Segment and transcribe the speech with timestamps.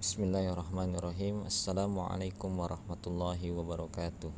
[0.00, 1.44] Bismillahirrahmanirrahim.
[1.44, 4.32] Assalamualaikum warahmatullahi wabarakatuh.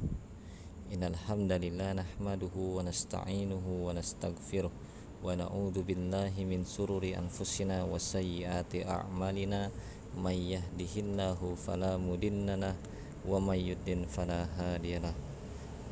[0.90, 4.74] Innal hamdalillah nahmaduhu wa nasta'inuhu wa nastaghfiruh
[5.22, 9.70] wa na'udzu billahi min sururi anfusina wa sayyiati a'malina.
[10.18, 12.74] May yahdihillahu fala mudhillalah
[13.22, 15.14] wa may yudlil fala hadiyalah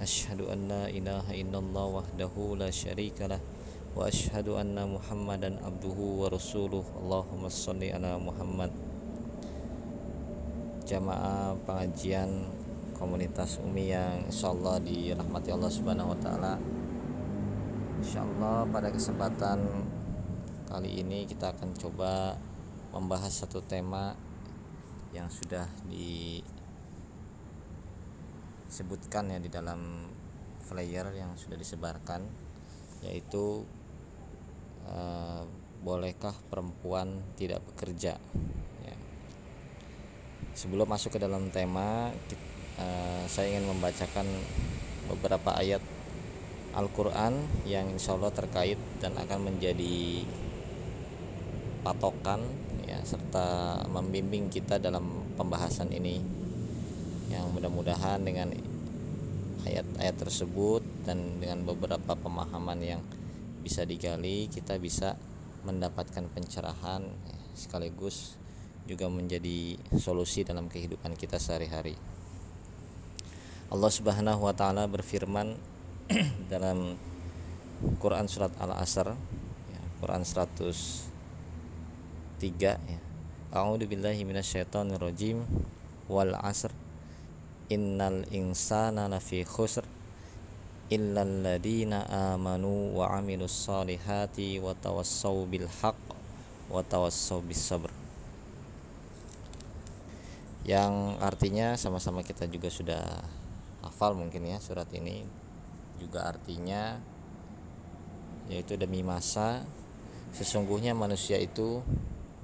[0.03, 3.39] Ashhadu an la ilaha illallah wahdahu la syarikalah
[3.95, 6.83] wa ashhadu anna Muhammadan abduhu wa rasuluh.
[7.07, 8.90] Allahumma shalli ala Muhammad
[10.91, 12.51] jamaah pengajian
[12.99, 16.59] komunitas Umi yang insyaallah dirahmati Allah Subhanahu wa taala.
[18.03, 19.87] Insyaallah pada kesempatan
[20.67, 22.35] kali ini kita akan coba
[22.91, 24.19] membahas satu tema
[25.15, 25.71] yang sudah
[28.67, 30.11] disebutkan ya di dalam
[30.67, 32.27] flyer yang sudah disebarkan
[33.07, 33.63] yaitu
[34.91, 35.47] uh,
[35.87, 38.19] bolehkah perempuan tidak bekerja
[40.55, 42.11] sebelum masuk ke dalam tema
[42.79, 44.27] uh, saya ingin membacakan
[45.11, 45.83] beberapa ayat
[46.71, 50.23] Al-Quran yang insya Allah terkait dan akan menjadi
[51.83, 52.47] patokan
[52.87, 56.23] ya serta membimbing kita dalam pembahasan ini.
[57.31, 58.55] Yang mudah-mudahan dengan
[59.67, 63.03] ayat-ayat tersebut dan dengan beberapa pemahaman yang
[63.61, 65.15] bisa digali kita bisa
[65.69, 68.40] mendapatkan pencerahan ya, sekaligus
[68.91, 71.95] juga menjadi solusi dalam kehidupan kita sehari-hari.
[73.71, 75.55] Allah Subhanahu wa taala berfirman
[76.53, 76.99] dalam
[78.03, 79.15] Quran surat Al-Asr
[79.71, 81.07] ya, Quran 103
[82.67, 82.99] ya.
[83.55, 85.47] A'udzu billahi minasyaitonir rajim
[86.11, 86.75] wal 'asr
[87.71, 89.87] innal insana lafi khusr
[90.91, 92.03] illal ladina
[92.35, 96.03] amanu wa amilus solihati wa tawassaw bil haqq
[96.67, 98.00] wa tawassaw bis sabr
[100.69, 103.05] yang artinya sama-sama kita juga sudah
[103.81, 105.25] hafal mungkin ya surat ini.
[105.97, 107.01] Juga artinya
[108.51, 109.63] yaitu demi masa
[110.35, 111.81] sesungguhnya manusia itu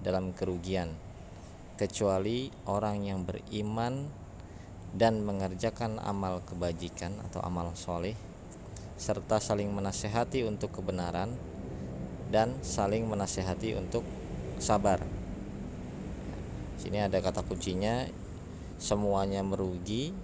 [0.01, 0.93] dalam kerugian.
[1.77, 4.09] Kecuali orang yang beriman
[4.97, 8.17] dan mengerjakan amal kebajikan atau amal soleh
[8.97, 11.37] serta saling menasehati untuk kebenaran
[12.33, 14.03] dan saling menasehati untuk
[14.57, 15.16] sabar
[16.87, 18.07] sini ada kata kuncinya
[18.79, 20.15] semuanya merugi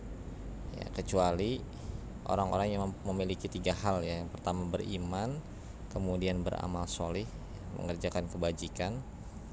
[0.78, 1.58] ya, kecuali
[2.30, 4.22] orang-orang yang memiliki tiga hal ya.
[4.22, 5.42] Yang pertama beriman
[5.90, 7.26] kemudian beramal solih
[7.82, 8.94] mengerjakan kebajikan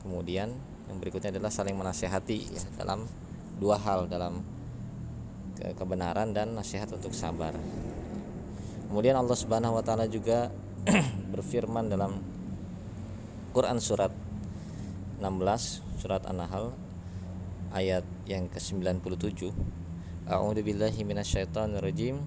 [0.06, 0.54] kemudian
[0.86, 3.10] yang berikutnya adalah saling menasehati ya, dalam
[3.58, 4.46] dua hal dalam
[5.58, 7.58] ke kebenaran dan nasihat untuk sabar.
[8.86, 10.54] Kemudian Allah Subhanahu Wa Taala juga
[11.34, 12.22] berfirman dalam
[13.50, 14.14] Quran surat
[15.18, 15.26] 16
[16.00, 16.89] surat An-Nahl
[17.74, 19.54] ayat yang ke-97.
[20.30, 22.22] A'udzu billahi minasyaitonir rajim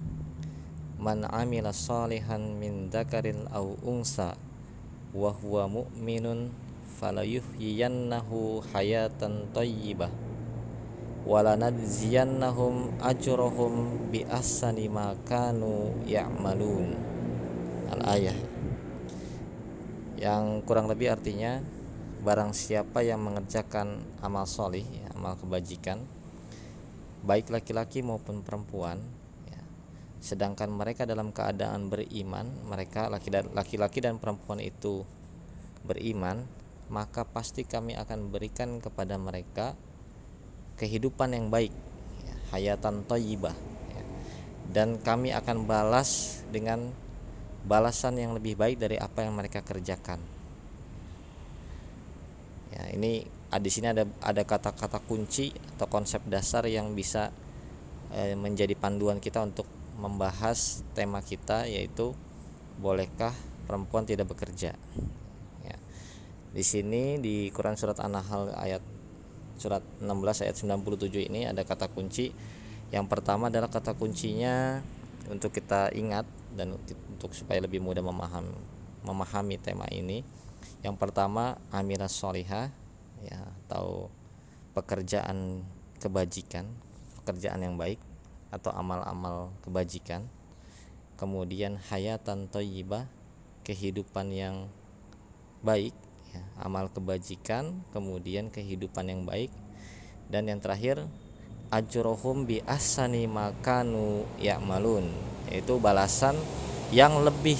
[1.03, 4.39] Man 'amila salihan min dzakarin aw unsa
[5.11, 6.47] wa huwa mu'minun
[6.95, 10.07] falayuhyiyannahu hayatan thayyibah
[11.27, 16.95] walanadziyannahum ajrahum bi ahsani ma kanu ya'malun.
[17.91, 18.37] Al ayah
[20.19, 21.59] yang kurang lebih artinya
[22.23, 25.99] barang siapa yang mengerjakan amal solih ya, amal kebajikan
[27.27, 29.03] baik laki-laki maupun perempuan
[29.51, 29.59] ya,
[30.23, 35.03] sedangkan mereka dalam keadaan beriman mereka laki-laki dan perempuan itu
[35.83, 36.47] beriman
[36.87, 39.75] maka pasti kami akan berikan kepada mereka
[40.79, 41.75] kehidupan yang baik
[42.23, 43.55] ya, hayatan toyibah
[43.91, 44.03] ya,
[44.71, 46.87] dan kami akan balas dengan
[47.67, 50.32] balasan yang lebih baik dari apa yang mereka kerjakan
[52.73, 53.21] ya ini
[53.53, 57.29] ah, di sini ada ada kata-kata kunci atau konsep dasar yang bisa
[58.09, 59.69] eh, menjadi panduan kita untuk
[60.01, 62.17] membahas tema kita yaitu
[62.81, 63.31] bolehkah
[63.69, 64.73] perempuan tidak bekerja
[65.61, 65.77] ya.
[66.49, 68.81] di sini di Quran surat An-Nahl ayat
[69.61, 72.33] surat 16 ayat 97 ini ada kata kunci
[72.89, 74.81] yang pertama adalah kata kuncinya
[75.29, 76.25] untuk kita ingat
[76.57, 78.53] dan untuk supaya lebih mudah memahami
[79.05, 80.25] memahami tema ini
[80.83, 82.69] yang pertama amilah solihah
[83.23, 84.11] ya atau
[84.75, 85.63] pekerjaan
[86.03, 86.67] kebajikan
[87.23, 88.03] pekerjaan yang baik
[88.51, 90.27] atau amal-amal kebajikan.
[91.15, 93.07] Kemudian hayatan toyibah
[93.63, 94.67] kehidupan yang
[95.63, 95.95] baik
[96.35, 99.49] ya, amal kebajikan kemudian kehidupan yang baik.
[100.27, 101.07] Dan yang terakhir
[101.71, 104.27] ajrohum bi asani makanu
[104.67, 105.07] malun
[105.47, 106.35] yaitu balasan
[106.91, 107.57] yang lebih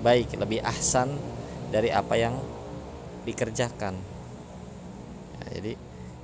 [0.00, 1.14] baik lebih ahsan
[1.68, 2.34] dari apa yang
[3.28, 3.94] dikerjakan.
[5.36, 5.72] Ya, jadi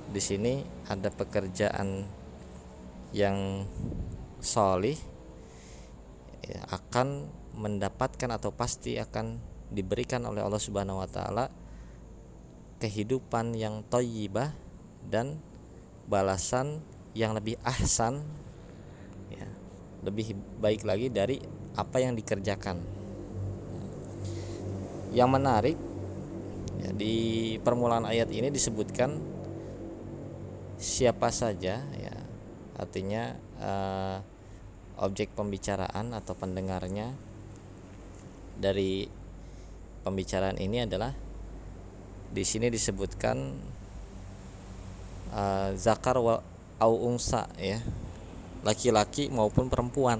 [0.09, 0.53] di sini
[0.89, 2.05] ada pekerjaan
[3.13, 3.65] yang
[4.41, 4.97] solih
[6.45, 9.39] ya, akan mendapatkan atau pasti akan
[9.71, 11.47] diberikan oleh Allah Subhanahu wa taala
[12.83, 14.51] kehidupan yang toyibah
[15.07, 15.39] dan
[16.05, 16.83] balasan
[17.15, 18.21] yang lebih ahsan
[19.31, 19.47] ya,
[20.03, 21.39] lebih baik lagi dari
[21.79, 23.04] apa yang dikerjakan
[25.15, 25.79] yang menarik
[26.83, 27.15] ya, di
[27.63, 29.15] permulaan ayat ini disebutkan
[30.75, 32.15] siapa saja ya
[32.75, 33.31] artinya
[33.63, 34.19] uh,
[34.99, 37.15] objek pembicaraan atau pendengarnya
[38.59, 39.07] dari
[40.03, 41.11] pembicaraan ini adalah
[42.31, 43.37] di sini disebutkan
[45.31, 46.43] uh, zakar wa
[46.83, 47.79] au ungsa ya
[48.65, 50.19] laki-laki maupun perempuan.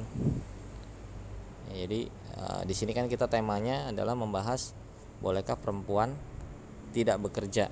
[1.76, 2.08] Jadi
[2.40, 4.72] uh, di sini kan kita temanya adalah membahas
[5.20, 6.16] bolehkah perempuan
[6.96, 7.68] tidak bekerja?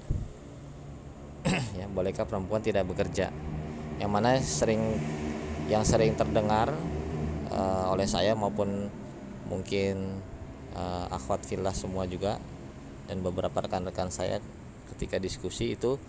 [1.79, 3.33] Ya bolehkah perempuan tidak bekerja?
[3.99, 4.81] Yang mana sering
[5.67, 6.71] yang sering terdengar
[7.51, 8.91] uh, oleh saya maupun
[9.47, 10.19] mungkin
[10.75, 12.39] uh, akhwat filah semua juga
[13.07, 14.39] dan beberapa rekan-rekan saya
[14.95, 15.99] ketika diskusi itu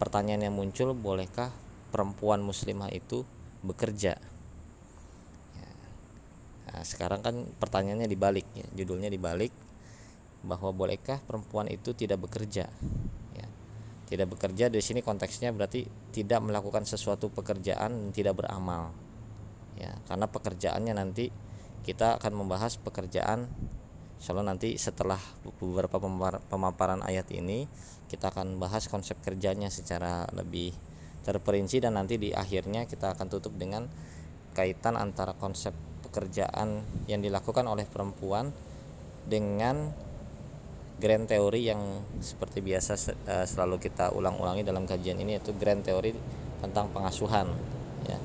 [0.00, 1.52] pertanyaan yang muncul bolehkah
[1.90, 3.26] perempuan muslimah itu
[3.60, 4.16] bekerja?
[5.54, 5.70] Ya.
[6.70, 8.66] nah, sekarang kan pertanyaannya dibalik ya.
[8.74, 9.52] Judulnya dibalik
[10.46, 12.68] bahwa bolehkah perempuan itu tidak bekerja?
[14.10, 18.90] Tidak bekerja di sini konteksnya berarti tidak melakukan sesuatu pekerjaan dan tidak beramal.
[19.78, 21.30] Ya karena pekerjaannya nanti
[21.86, 23.46] kita akan membahas pekerjaan
[24.20, 25.16] Insyaallah nanti setelah
[25.56, 25.96] beberapa
[26.44, 27.64] pemaparan ayat ini
[28.04, 30.76] kita akan bahas konsep kerjanya secara lebih
[31.24, 33.88] terperinci dan nanti di akhirnya kita akan tutup dengan
[34.52, 35.72] kaitan antara konsep
[36.04, 38.52] pekerjaan yang dilakukan oleh perempuan
[39.24, 39.88] dengan
[41.00, 41.80] grand teori yang
[42.20, 42.92] seperti biasa
[43.24, 46.12] uh, selalu kita ulang-ulangi dalam kajian ini yaitu grand teori
[46.60, 47.48] tentang pengasuhan
[48.04, 48.18] ya.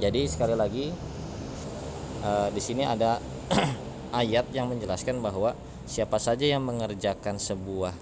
[0.00, 0.94] Jadi sekali lagi
[2.22, 3.18] uh, di sini ada
[4.22, 5.58] ayat yang menjelaskan bahwa
[5.90, 7.92] siapa saja yang mengerjakan sebuah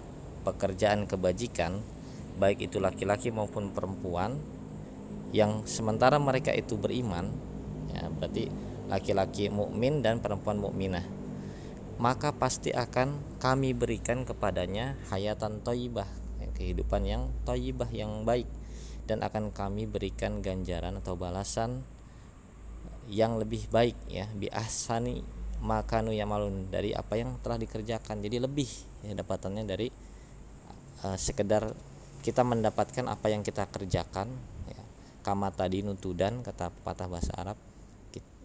[0.45, 1.81] pekerjaan kebajikan
[2.39, 4.39] baik itu laki-laki maupun perempuan
[5.35, 7.29] yang sementara mereka itu beriman
[7.93, 8.49] ya berarti
[8.89, 11.18] laki-laki mukmin dan perempuan mukminah
[11.99, 16.07] maka pasti akan kami berikan kepadanya hayatan toibah
[16.59, 18.51] kehidupan yang toibah yang baik.
[19.07, 21.81] Dan akan kami berikan ganjaran atau balasan
[23.09, 24.53] yang lebih baik ya bi
[25.65, 28.21] makanu yamalun dari apa yang telah dikerjakan.
[28.21, 28.69] Jadi lebih
[29.07, 29.89] ya dapatannya dari
[31.07, 31.73] uh, sekedar
[32.21, 34.29] kita mendapatkan apa yang kita kerjakan
[34.69, 34.83] ya.
[35.25, 37.68] kama tadi nutudan kata patah bahasa Arab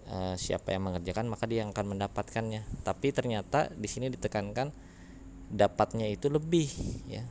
[0.07, 2.63] e, siapa yang mengerjakan maka dia akan mendapatkannya.
[2.85, 4.69] Tapi ternyata di sini ditekankan
[5.53, 6.69] dapatnya itu lebih
[7.07, 7.23] ya.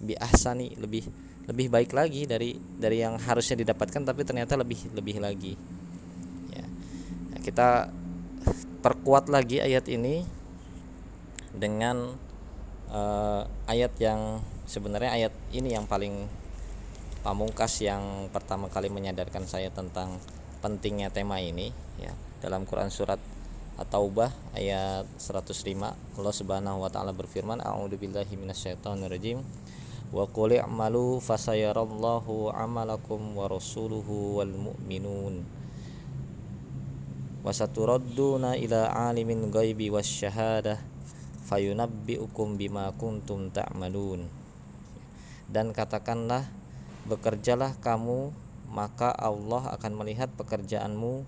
[0.00, 1.04] Bi ahsani lebih
[1.50, 5.54] lebih baik lagi dari dari yang harusnya didapatkan tapi ternyata lebih lebih lagi
[6.52, 6.64] ya.
[7.34, 7.90] Nah, kita
[8.80, 10.24] perkuat lagi ayat ini
[11.52, 12.16] dengan
[12.88, 16.30] uh, ayat yang sebenarnya ayat ini yang paling
[17.20, 20.16] pamungkas yang pertama kali menyadarkan saya tentang
[20.60, 22.12] pentingnya tema ini ya
[22.44, 23.20] dalam Quran surat
[23.80, 25.56] At-Taubah ayat 105
[26.20, 29.40] Allah Subhanahu wa taala berfirman a'udzubillahi minasyaitonirrajim.
[30.12, 35.48] Wa qul i'malu fasayarallahu 'amalakum wa rasuluhu wal mu'minun.
[37.40, 40.76] Wa saturadduna ila 'alimin ghaibi wasyahadah
[41.48, 44.28] fayunabbi'ukum bima kuntum ta'malun.
[45.48, 46.44] Dan katakanlah
[47.08, 48.28] bekerjalah kamu
[48.70, 51.26] maka Allah akan melihat pekerjaanmu.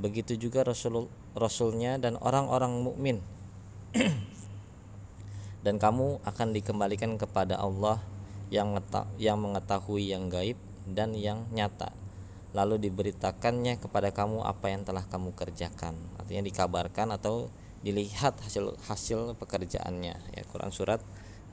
[0.00, 3.20] Begitu juga Rasul Rasulnya dan orang-orang mukmin.
[5.66, 8.00] Dan kamu akan dikembalikan kepada Allah
[8.48, 8.78] yang
[9.20, 10.56] yang mengetahui yang gaib
[10.88, 11.92] dan yang nyata.
[12.56, 15.98] Lalu diberitakannya kepada kamu apa yang telah kamu kerjakan.
[16.16, 17.52] Artinya dikabarkan atau
[17.84, 20.14] dilihat hasil hasil pekerjaannya.
[20.32, 21.02] Ya Quran surat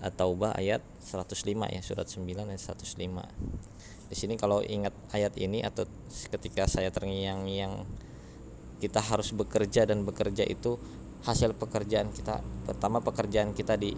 [0.05, 5.89] At-Taubah ayat 105 ya surat 9 ayat 105 di sini kalau ingat ayat ini atau
[6.29, 7.85] ketika saya terngiang-ngiang
[8.77, 10.77] kita harus bekerja dan bekerja itu
[11.25, 13.97] hasil pekerjaan kita pertama pekerjaan kita di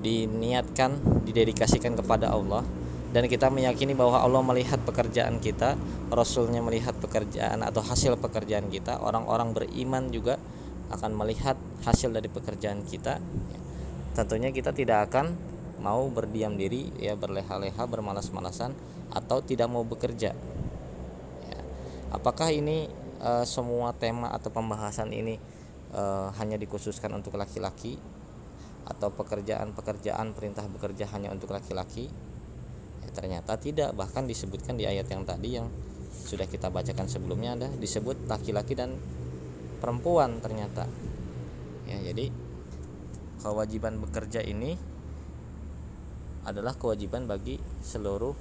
[0.00, 2.64] diniatkan didedikasikan kepada Allah.
[3.10, 5.78] Dan kita meyakini bahwa Allah melihat pekerjaan kita
[6.12, 10.36] Rasulnya melihat pekerjaan atau hasil pekerjaan kita orang-orang beriman juga
[10.92, 13.18] akan melihat hasil dari pekerjaan kita.
[14.14, 15.34] Tentunya kita tidak akan
[15.82, 18.72] mau berdiam diri ya berleha-leha bermalas-malasan
[19.12, 20.34] atau tidak mau bekerja.
[21.46, 21.60] Ya.
[22.10, 25.38] apakah ini e, semua tema atau pembahasan ini
[25.94, 26.02] e,
[26.38, 27.98] hanya dikhususkan untuk laki-laki?
[28.86, 32.06] Atau pekerjaan-pekerjaan perintah bekerja hanya untuk laki-laki?
[33.02, 33.90] Ya, ternyata tidak.
[33.98, 35.66] Bahkan disebutkan di ayat yang tadi yang
[36.10, 38.94] sudah kita bacakan sebelumnya ada disebut laki-laki dan
[39.78, 40.86] perempuan ternyata.
[41.86, 42.34] Ya jadi
[43.42, 44.74] kewajiban bekerja ini
[46.46, 48.34] adalah kewajiban bagi seluruh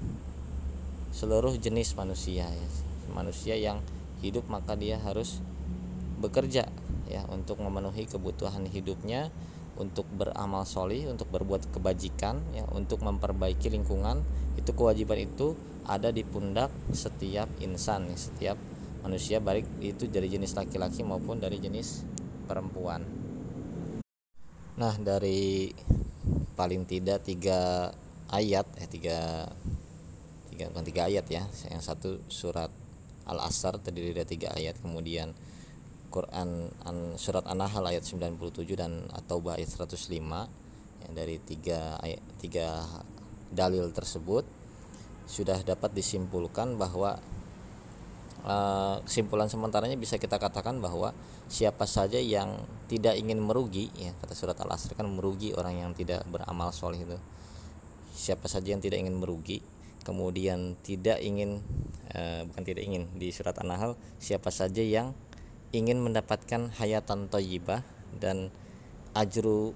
[1.15, 2.67] seluruh jenis manusia ya.
[3.15, 3.79] Manusia yang
[4.19, 5.39] hidup maka dia harus
[6.19, 6.67] bekerja
[7.07, 9.31] ya untuk memenuhi kebutuhan hidupnya
[9.79, 14.19] untuk beramal solih untuk berbuat kebajikan ya untuk memperbaiki lingkungan.
[14.60, 15.55] Itu kewajiban itu
[15.88, 18.57] ada di pundak setiap insan ya, setiap
[19.07, 22.03] manusia baik itu dari jenis laki-laki maupun dari jenis
[22.43, 23.07] perempuan.
[24.75, 25.72] Nah dari
[26.60, 27.91] paling tidak tiga
[28.31, 29.48] ayat eh tiga
[30.55, 31.43] tiga bukan tiga ayat ya.
[31.67, 32.71] Yang satu surat
[33.27, 34.79] al asr terdiri dari tiga ayat.
[34.79, 35.35] Kemudian
[36.15, 38.39] Quran an, surat An-Nahl ayat 97
[38.79, 42.88] dan At-Taubah ayat 105 ya, dari tiga ayat tiga
[43.51, 44.47] dalil tersebut
[45.27, 47.19] sudah dapat disimpulkan bahwa
[48.47, 51.12] uh, kesimpulan sementaranya bisa kita katakan bahwa
[51.51, 56.24] siapa saja yang tidak ingin merugi ya kata surat Al-Asr kan merugi orang yang tidak
[56.31, 57.19] beramal soleh itu.
[58.15, 59.59] Siapa saja yang tidak ingin merugi
[60.05, 61.65] kemudian tidak ingin
[62.13, 65.17] uh, bukan tidak ingin di surat An-Nahl siapa saja yang
[65.74, 67.81] ingin mendapatkan hayatan toyibah
[68.21, 68.53] dan
[69.17, 69.74] ajru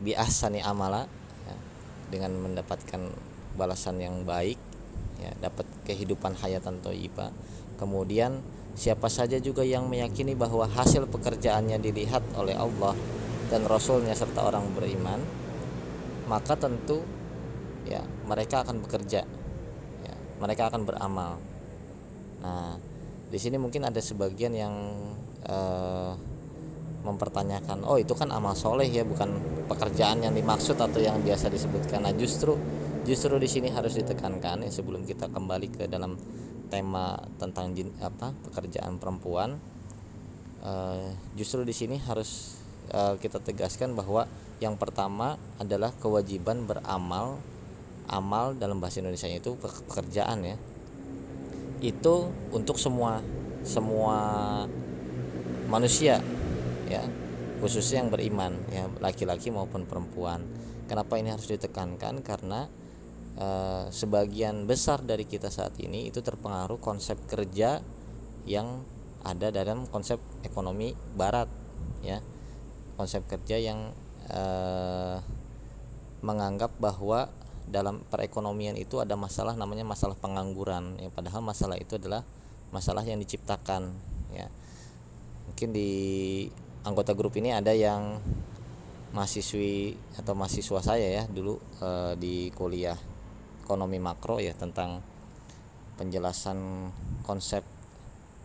[0.00, 1.04] bi ahsani amala
[1.46, 1.56] ya,
[2.10, 3.12] dengan mendapatkan
[3.54, 4.58] balasan yang baik
[5.20, 7.30] ya, dapat kehidupan hayatan toyibah
[7.76, 8.40] kemudian
[8.72, 12.96] siapa saja juga yang meyakini bahwa hasil pekerjaannya dilihat oleh Allah
[13.52, 15.20] dan Rasulnya serta orang beriman
[16.26, 17.06] maka tentu
[17.86, 19.22] ya mereka akan bekerja.
[20.02, 21.38] Ya, mereka akan beramal.
[22.42, 22.76] Nah
[23.26, 24.74] di sini mungkin ada sebagian yang
[25.50, 26.14] uh,
[27.06, 29.38] mempertanyakan oh itu kan amal soleh ya bukan
[29.70, 32.02] pekerjaan yang dimaksud atau yang biasa disebutkan.
[32.02, 32.58] Nah justru
[33.06, 36.18] justru di sini harus ditekankan ya sebelum kita kembali ke dalam
[36.66, 39.54] tema tentang jin, apa pekerjaan perempuan
[40.66, 41.06] uh,
[41.38, 42.58] justru di sini harus
[42.90, 44.26] uh, kita tegaskan bahwa
[44.58, 47.38] yang pertama adalah kewajiban beramal
[48.06, 50.56] amal dalam bahasa Indonesia itu pekerjaan ya.
[51.82, 53.20] Itu untuk semua
[53.66, 54.18] semua
[55.66, 56.22] manusia
[56.86, 57.02] ya.
[57.56, 60.44] Khususnya yang beriman ya laki-laki maupun perempuan.
[60.86, 62.22] Kenapa ini harus ditekankan?
[62.22, 62.70] Karena
[63.34, 63.48] e,
[63.90, 67.82] sebagian besar dari kita saat ini itu terpengaruh konsep kerja
[68.46, 68.86] yang
[69.26, 71.50] ada dalam konsep ekonomi barat
[72.06, 72.22] ya.
[72.94, 73.90] Konsep kerja yang
[74.30, 74.42] e,
[76.22, 77.28] menganggap bahwa
[77.66, 81.10] dalam perekonomian itu ada masalah namanya masalah pengangguran ya.
[81.10, 82.22] Padahal masalah itu adalah
[82.70, 83.90] masalah yang diciptakan
[84.30, 84.46] ya.
[85.50, 85.90] Mungkin di
[86.86, 88.22] anggota grup ini ada yang
[89.10, 92.98] mahasiswi atau mahasiswa saya ya dulu e, di kuliah
[93.62, 95.02] ekonomi makro ya tentang
[95.96, 96.90] penjelasan
[97.26, 97.66] konsep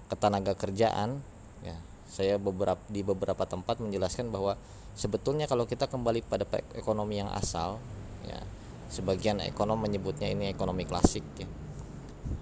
[0.09, 1.21] ketenaga kerjaan
[1.61, 1.77] ya.
[2.11, 4.57] Saya beberapa di beberapa tempat menjelaskan bahwa
[4.97, 6.43] sebetulnya kalau kita kembali pada
[6.75, 7.79] ekonomi yang asal
[8.27, 8.41] ya
[8.91, 11.47] sebagian ekonom menyebutnya ini ekonomi klasik ya.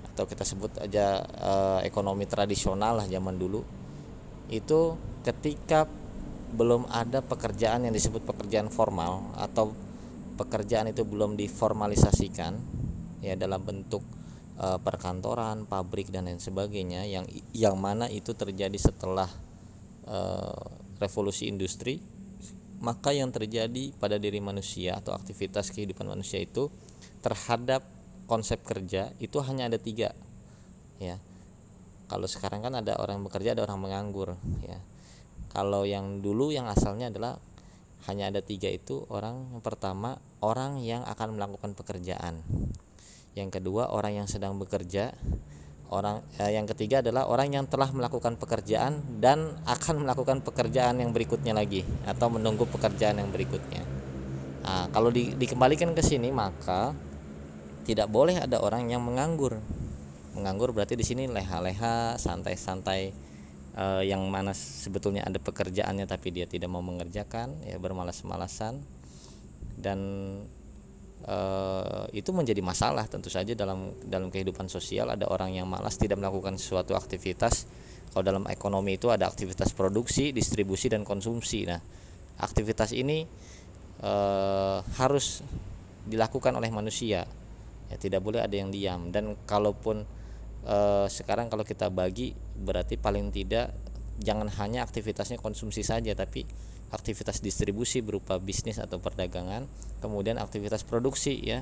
[0.10, 3.62] Atau kita sebut aja uh, ekonomi tradisional lah zaman dulu.
[4.50, 5.86] Itu ketika
[6.50, 9.70] belum ada pekerjaan yang disebut pekerjaan formal atau
[10.34, 12.58] pekerjaan itu belum diformalisasikan
[13.22, 14.02] ya dalam bentuk
[14.58, 19.30] uh, perkantoran, pabrik dan lain sebagainya yang yang mana itu terjadi setelah
[20.10, 20.58] uh,
[20.98, 22.19] revolusi industri
[22.80, 26.72] maka yang terjadi pada diri manusia atau aktivitas kehidupan manusia itu
[27.20, 27.84] terhadap
[28.26, 30.16] konsep kerja itu hanya ada tiga
[31.00, 31.20] ya.
[32.10, 34.80] Kalau sekarang kan ada orang bekerja ada orang menganggur ya.
[35.50, 37.38] Kalau yang dulu yang asalnya adalah
[38.08, 42.42] hanya ada tiga itu orang pertama orang yang akan melakukan pekerjaan.
[43.36, 45.14] Yang kedua orang yang sedang bekerja
[45.90, 51.10] orang eh, yang ketiga adalah orang yang telah melakukan pekerjaan dan akan melakukan pekerjaan yang
[51.10, 53.82] berikutnya lagi atau menunggu pekerjaan yang berikutnya.
[54.64, 56.94] Nah, kalau di, dikembalikan ke sini maka
[57.90, 59.58] tidak boleh ada orang yang menganggur.
[60.38, 63.02] Menganggur berarti di sini leha-leha, santai-santai
[63.74, 68.86] eh, yang mana sebetulnya ada pekerjaannya tapi dia tidak mau mengerjakan, ya bermalas-malasan
[69.80, 70.00] dan
[71.30, 75.14] uh, itu menjadi masalah tentu saja dalam dalam kehidupan sosial.
[75.14, 77.70] Ada orang yang malas tidak melakukan suatu aktivitas.
[78.10, 81.70] Kalau dalam ekonomi itu ada aktivitas produksi distribusi dan konsumsi.
[81.70, 81.78] Nah
[82.42, 83.22] aktivitas ini
[84.02, 85.46] uh, harus
[86.10, 87.30] dilakukan oleh manusia.
[87.90, 89.14] Ya tidak boleh ada yang diam.
[89.14, 90.02] Dan kalaupun
[90.66, 93.72] uh, sekarang kalau kita bagi berarti paling tidak
[94.20, 96.44] jangan hanya aktivitasnya konsumsi saja tapi
[96.90, 99.70] aktivitas distribusi berupa bisnis atau perdagangan,
[100.02, 101.62] kemudian aktivitas produksi ya.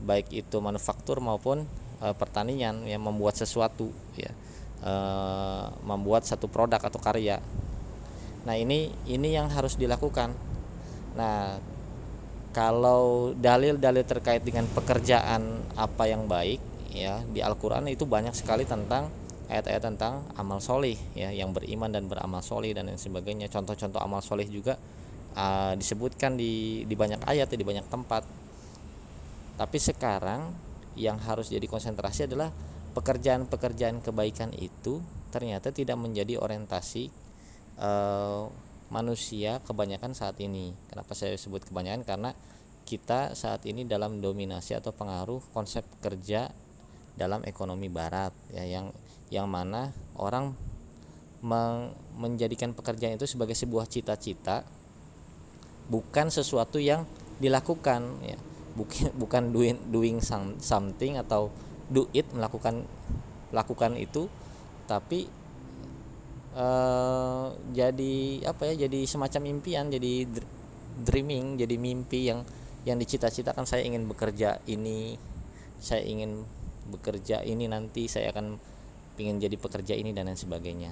[0.00, 1.68] baik itu manufaktur maupun
[2.00, 4.32] e, pertanian yang membuat sesuatu ya.
[4.80, 4.92] E,
[5.84, 7.36] membuat satu produk atau karya.
[8.48, 10.32] Nah ini ini yang harus dilakukan.
[11.20, 11.60] Nah
[12.56, 16.58] kalau dalil-dalil terkait dengan pekerjaan apa yang baik
[16.90, 19.06] ya di Al-Qur'an itu banyak sekali tentang
[19.50, 24.22] ayat-ayat tentang amal solih ya yang beriman dan beramal solih dan lain sebagainya contoh-contoh amal
[24.22, 24.78] solih juga
[25.34, 28.22] uh, disebutkan di di banyak ayat di banyak tempat
[29.58, 30.54] tapi sekarang
[30.94, 32.48] yang harus jadi konsentrasi adalah
[32.96, 37.12] pekerjaan-pekerjaan kebaikan itu ternyata tidak menjadi orientasi
[37.78, 38.50] uh,
[38.90, 40.74] manusia kebanyakan saat ini.
[40.90, 42.02] Kenapa saya sebut kebanyakan?
[42.02, 42.30] Karena
[42.84, 46.50] kita saat ini dalam dominasi atau pengaruh konsep kerja
[47.14, 48.90] dalam ekonomi barat ya yang
[49.30, 50.52] yang mana orang
[52.20, 54.66] menjadikan pekerjaan itu sebagai sebuah cita-cita
[55.88, 57.08] bukan sesuatu yang
[57.40, 58.38] dilakukan ya.
[59.20, 60.22] Bukan doing doing
[60.62, 61.50] something atau
[61.90, 62.86] do it melakukan
[63.50, 64.30] lakukan itu
[64.86, 65.26] tapi
[66.54, 70.24] uh, jadi apa ya jadi semacam impian jadi
[71.02, 72.46] dreaming jadi mimpi yang
[72.86, 75.18] yang dicita-citakan saya ingin bekerja ini
[75.82, 76.46] saya ingin
[76.88, 78.56] bekerja ini nanti saya akan
[79.20, 80.90] ingin jadi pekerja ini dan lain sebagainya.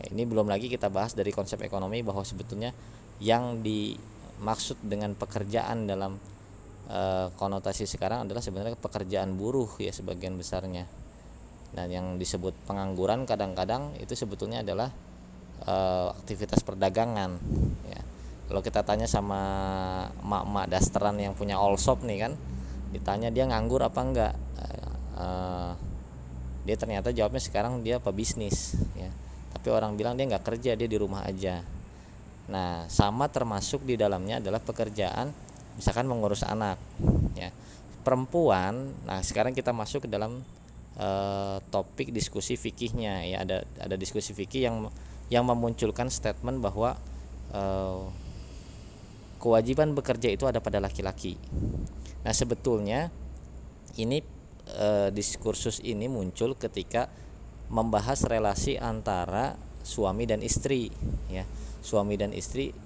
[0.00, 2.72] Ya, ini belum lagi kita bahas dari konsep ekonomi bahwa sebetulnya
[3.20, 6.16] yang dimaksud dengan pekerjaan dalam
[6.88, 10.88] e, konotasi sekarang adalah sebenarnya pekerjaan buruh ya sebagian besarnya.
[11.70, 14.88] Dan yang disebut pengangguran kadang-kadang itu sebetulnya adalah
[15.60, 15.74] e,
[16.16, 17.36] aktivitas perdagangan
[17.92, 18.00] ya.
[18.50, 19.42] Kalau kita tanya sama
[20.26, 22.32] mak-mak dasteran yang punya all shop nih kan
[22.90, 24.66] ditanya dia nganggur apa enggak e,
[26.64, 29.10] dia ternyata jawabnya sekarang dia pebisnis ya
[29.56, 31.64] tapi orang bilang dia nggak kerja dia di rumah aja
[32.50, 35.30] Nah, sama termasuk di dalamnya adalah pekerjaan
[35.78, 36.76] misalkan mengurus anak
[37.38, 37.54] ya.
[38.02, 40.42] Perempuan, nah sekarang kita masuk ke dalam
[40.98, 41.08] e,
[41.70, 44.76] topik diskusi fikihnya ya ada ada diskusi fikih yang
[45.30, 46.96] yang memunculkan statement bahwa
[47.54, 47.62] e,
[49.38, 51.38] kewajiban bekerja itu ada pada laki-laki.
[52.26, 53.14] Nah, sebetulnya
[53.94, 54.24] ini
[54.74, 57.10] e, diskursus ini muncul ketika
[57.70, 60.92] membahas relasi antara suami dan istri
[61.30, 61.46] ya
[61.80, 62.76] suami dan istri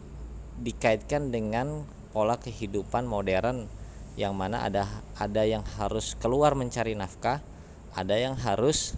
[0.60, 1.82] dikaitkan dengan
[2.14, 3.66] pola kehidupan modern
[4.14, 4.86] yang mana ada
[5.18, 7.42] ada yang harus keluar mencari nafkah,
[7.90, 8.94] ada yang harus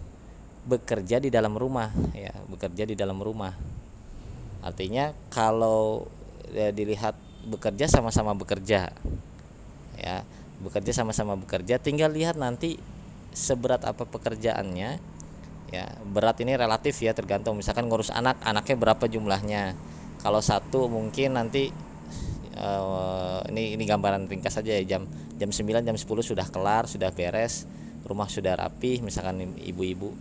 [0.69, 3.57] bekerja di dalam rumah ya, bekerja di dalam rumah.
[4.61, 6.05] Artinya kalau
[6.53, 7.17] ya, dilihat
[7.49, 8.93] bekerja sama-sama bekerja.
[9.97, 10.21] Ya,
[10.61, 12.77] bekerja sama-sama bekerja, tinggal lihat nanti
[13.33, 14.97] seberat apa pekerjaannya.
[15.67, 17.59] Ya berat ini relatif ya tergantung.
[17.59, 19.75] Misalkan ngurus anak anaknya berapa jumlahnya.
[20.23, 21.69] Kalau satu mungkin nanti
[22.57, 25.05] uh, ini ini gambaran ringkas saja ya jam
[25.37, 27.69] jam 9 jam 10 sudah kelar sudah beres
[28.07, 30.15] rumah sudah rapi misalkan ibu-ibu.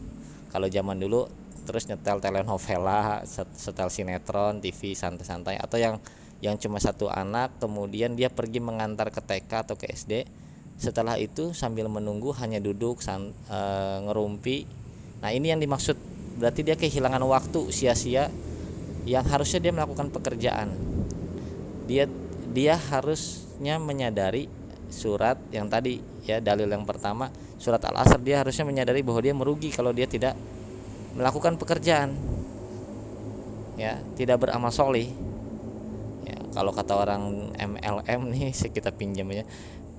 [0.50, 1.30] Kalau zaman dulu
[1.66, 5.98] terus nyetel telenovela setel sinetron TV santai-santai atau yang
[6.44, 10.28] yang cuma satu anak kemudian dia pergi mengantar ke TK atau ke SD
[10.76, 13.58] setelah itu sambil menunggu hanya duduk san, e,
[14.04, 14.68] ngerumpi
[15.20, 15.96] Nah, ini yang dimaksud
[16.36, 18.28] berarti dia kehilangan waktu sia-sia
[19.08, 20.76] yang harusnya dia melakukan pekerjaan.
[21.88, 22.04] Dia
[22.52, 24.50] dia harusnya menyadari
[24.92, 27.26] surat yang tadi ya dalil yang pertama
[27.58, 30.36] surat Al-Asr dia harusnya menyadari bahwa dia merugi kalau dia tidak
[31.16, 32.12] melakukan pekerjaan.
[33.76, 35.12] Ya, tidak beramal solih.
[36.56, 39.44] Kalau kata orang MLM nih kita pinjam ya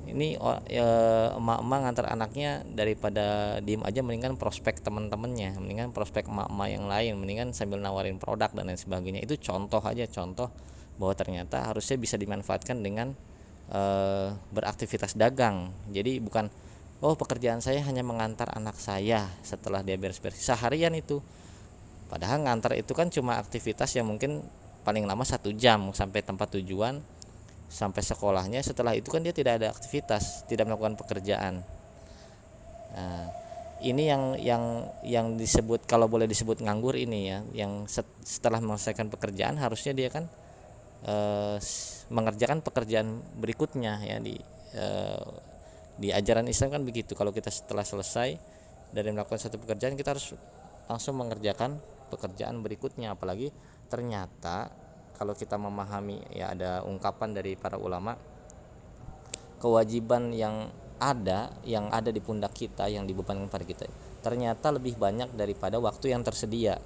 [0.07, 0.39] ini
[0.71, 0.87] ya,
[1.35, 7.47] emak-emak ngantar anaknya daripada diem aja mendingan prospek teman-temannya mendingan prospek emak-emak yang lain mendingan
[7.51, 9.19] sambil nawarin produk dan lain sebagainya.
[9.27, 10.47] Itu contoh aja contoh
[10.97, 13.13] bahwa ternyata harusnya bisa dimanfaatkan dengan
[13.69, 13.81] e,
[14.55, 15.75] beraktivitas dagang.
[15.91, 16.47] Jadi bukan
[17.03, 20.39] oh pekerjaan saya hanya mengantar anak saya setelah dia beres-beres.
[20.39, 21.19] Seharian itu.
[22.07, 24.39] Padahal ngantar itu kan cuma aktivitas yang mungkin
[24.87, 27.03] paling lama satu jam sampai tempat tujuan
[27.67, 28.63] sampai sekolahnya.
[28.63, 31.59] Setelah itu kan dia tidak ada aktivitas tidak melakukan pekerjaan.
[32.95, 33.27] Nah,
[33.83, 34.63] ini yang yang
[35.03, 37.83] yang disebut kalau boleh disebut nganggur ini ya yang
[38.23, 40.25] setelah menyelesaikan pekerjaan harusnya dia kan
[41.03, 41.15] e,
[42.07, 44.39] mengerjakan pekerjaan berikutnya ya di
[44.71, 44.85] e,
[45.99, 47.11] di ajaran Islam kan begitu.
[47.11, 48.39] Kalau kita setelah selesai
[48.95, 50.31] dari melakukan satu pekerjaan kita harus
[50.87, 51.75] langsung mengerjakan
[52.07, 53.13] pekerjaan berikutnya.
[53.13, 53.51] Apalagi
[53.91, 54.71] ternyata
[55.15, 58.13] kalau kita memahami ya ada ungkapan dari para ulama
[59.57, 63.85] kewajiban yang ada yang ada di pundak kita yang dibebankan pada kita
[64.21, 66.81] ternyata lebih banyak daripada waktu yang tersedia.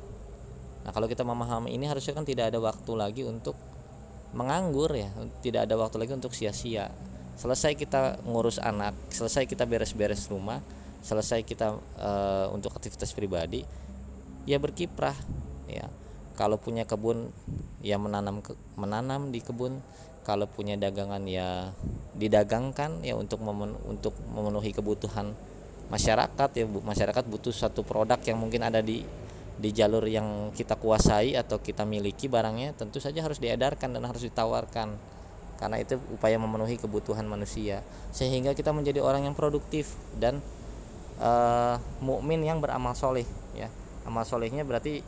[0.85, 3.55] Nah kalau kita memahami ini harusnya kan tidak ada waktu lagi untuk
[4.35, 5.09] menganggur ya.
[5.41, 6.91] Tidak ada waktu lagi untuk sia-sia.
[7.39, 10.61] Selesai kita ngurus anak selesai kita beres-beres rumah
[11.01, 13.65] selesai kita uh, untuk aktivitas pribadi
[14.45, 15.15] ya berkiprah
[15.69, 15.87] ya.
[16.35, 17.29] Kalau punya kebun
[17.85, 19.81] ya menanam ke, menanam di kebun.
[20.21, 21.73] Kalau punya dagangan ya
[22.13, 25.33] didagangkan ya untuk memen, untuk memenuhi kebutuhan
[25.89, 29.01] masyarakat ya masyarakat butuh satu produk yang mungkin ada di
[29.57, 34.21] di jalur yang kita kuasai atau kita miliki barangnya tentu saja harus diedarkan dan harus
[34.25, 34.93] ditawarkan.
[35.57, 37.85] Karena itu upaya memenuhi kebutuhan manusia.
[38.09, 40.41] Sehingga kita menjadi orang yang produktif dan
[41.21, 43.69] uh, mukmin yang beramal soleh ya
[44.07, 45.01] amal solehnya berarti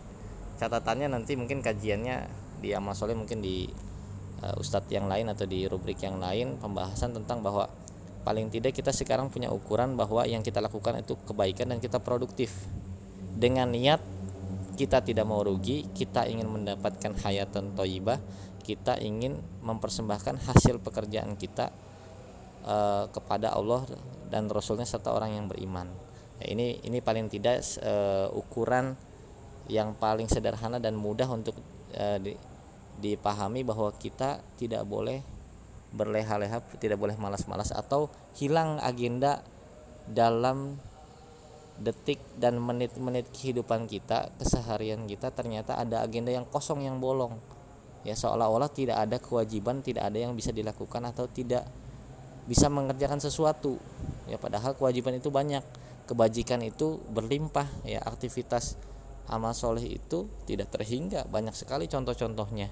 [0.57, 2.29] catatannya nanti mungkin kajiannya
[2.61, 3.67] di amal soleh mungkin di
[4.45, 7.67] uh, ustadz yang lain atau di rubrik yang lain pembahasan tentang bahwa
[8.23, 12.55] paling tidak kita sekarang punya ukuran bahwa yang kita lakukan itu kebaikan dan kita produktif
[13.35, 13.99] dengan niat
[14.73, 18.17] kita tidak mau rugi, kita ingin mendapatkan hayatan toyibah,
[18.65, 21.69] kita ingin mempersembahkan hasil pekerjaan kita
[22.65, 23.85] uh, kepada Allah
[24.33, 25.85] dan Rasulnya serta orang yang beriman.
[26.43, 28.99] Ya, ini ini paling tidak uh, ukuran
[29.71, 31.55] yang paling sederhana dan mudah untuk
[31.95, 32.35] uh, di,
[32.99, 35.23] dipahami bahwa kita tidak boleh
[35.95, 39.39] berleha-leha, tidak boleh malas-malas atau hilang agenda
[40.03, 40.75] dalam
[41.79, 47.39] detik dan menit-menit kehidupan kita, keseharian kita ternyata ada agenda yang kosong yang bolong.
[48.03, 51.63] Ya seolah-olah tidak ada kewajiban, tidak ada yang bisa dilakukan atau tidak
[52.51, 53.79] bisa mengerjakan sesuatu.
[54.27, 55.63] Ya padahal kewajiban itu banyak,
[56.03, 58.75] kebajikan itu berlimpah, ya aktivitas
[59.27, 62.67] amal soleh itu tidak terhingga, banyak sekali contoh-contohnya.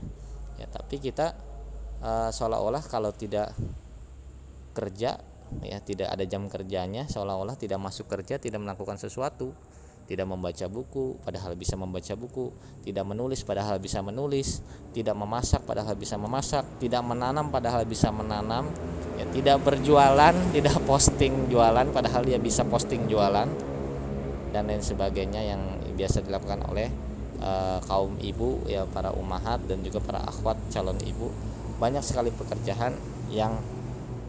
[0.60, 1.34] Ya tapi kita
[2.04, 3.56] uh, seolah-olah kalau tidak
[4.72, 5.20] kerja
[5.60, 9.52] ya tidak ada jam kerjanya seolah-olah tidak masuk kerja tidak melakukan sesuatu
[10.08, 12.56] tidak membaca buku padahal bisa membaca buku
[12.88, 14.64] tidak menulis padahal bisa menulis
[14.96, 18.72] tidak memasak padahal bisa memasak tidak menanam padahal bisa menanam
[19.22, 23.46] ya tidak berjualan tidak posting jualan padahal dia bisa posting jualan
[24.52, 25.62] dan lain sebagainya yang
[25.96, 26.90] biasa dilakukan oleh
[27.42, 31.32] uh, kaum ibu ya para umahat dan juga para akhwat calon ibu.
[31.82, 32.94] Banyak sekali pekerjaan
[33.34, 33.58] yang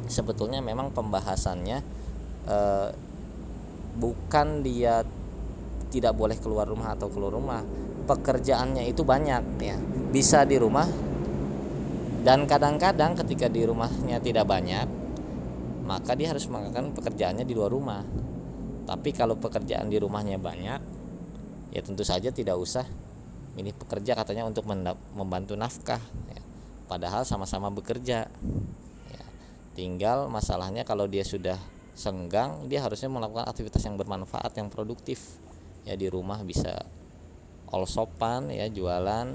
[0.09, 1.79] sebetulnya memang pembahasannya
[2.49, 2.89] eh,
[3.93, 5.05] bukan dia
[5.93, 7.61] tidak boleh keluar rumah atau keluar rumah
[8.09, 9.77] pekerjaannya itu banyak ya.
[10.09, 10.89] Bisa di rumah
[12.23, 15.03] dan kadang-kadang ketika di rumahnya tidak banyak
[15.83, 18.03] maka dia harus melakukan pekerjaannya di luar rumah.
[18.83, 20.81] Tapi kalau pekerjaan di rumahnya banyak
[21.73, 22.87] ya tentu saja tidak usah
[23.57, 24.65] ini pekerja katanya untuk
[25.17, 26.01] membantu nafkah
[26.33, 26.41] ya.
[26.89, 28.29] padahal sama-sama bekerja
[29.73, 31.57] tinggal masalahnya kalau dia sudah
[31.97, 35.41] senggang dia harusnya melakukan aktivitas yang bermanfaat yang produktif.
[35.83, 36.87] Ya di rumah bisa
[37.73, 37.89] all
[38.53, 39.29] ya jualan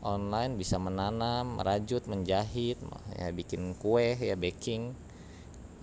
[0.00, 2.80] online bisa menanam merajut menjahit
[3.16, 4.96] ya bikin kue ya baking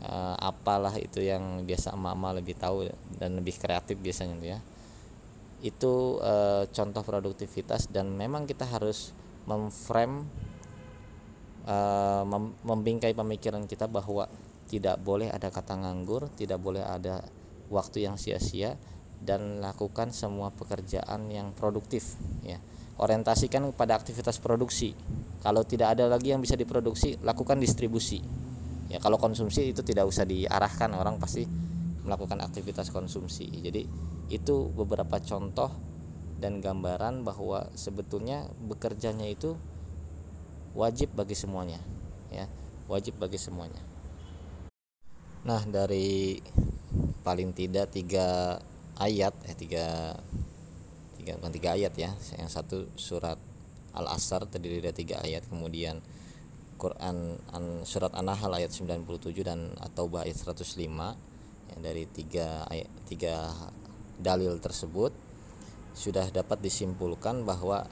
[0.01, 4.59] uh, apalah itu yang biasa mama lebih tahu dan lebih kreatif biasanya ya
[5.65, 9.13] itu uh, contoh produktivitas dan memang kita harus
[9.49, 10.29] memframe
[11.65, 12.23] uh,
[12.61, 14.29] membingkai pemikiran kita bahwa
[14.67, 17.23] tidak boleh ada kata nganggur, tidak boleh ada
[17.71, 18.75] waktu yang sia-sia
[19.23, 22.59] dan lakukan semua pekerjaan yang produktif ya.
[22.97, 24.97] Orientasikan pada aktivitas produksi.
[25.41, 28.19] Kalau tidak ada lagi yang bisa diproduksi, lakukan distribusi.
[28.89, 31.45] Ya, kalau konsumsi itu tidak usah diarahkan orang pasti
[32.01, 33.45] melakukan aktivitas konsumsi.
[33.51, 33.85] Jadi
[34.33, 35.69] itu beberapa contoh
[36.37, 39.57] dan gambaran bahwa sebetulnya bekerjanya itu
[40.77, 41.81] wajib bagi semuanya
[42.29, 42.45] ya
[42.85, 43.81] wajib bagi semuanya
[45.41, 46.37] nah dari
[47.25, 48.59] paling tidak tiga
[49.01, 50.13] ayat eh tiga
[51.27, 52.15] tiga bukan tiga ayat ya.
[52.39, 53.35] Yang satu surat
[53.91, 55.43] al asr terdiri dari tiga ayat.
[55.51, 55.99] Kemudian
[56.79, 63.49] Quran an, surat An-Nahl ayat 97 dan At-Taubah ayat 105 ya, dari tiga ayat tiga
[64.21, 65.11] dalil tersebut
[65.97, 67.89] sudah dapat disimpulkan bahwa